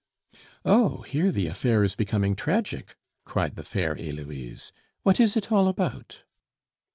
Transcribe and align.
"Oh! 0.65 1.03
here, 1.03 1.31
the 1.31 1.45
affair 1.45 1.83
is 1.83 1.93
becoming 1.93 2.35
tragic," 2.35 2.95
cried 3.23 3.55
the 3.55 3.63
fair 3.63 3.93
Heloise. 3.93 4.71
"What 5.03 5.19
is 5.19 5.37
it 5.37 5.51
all 5.51 5.67
about?" 5.67 6.23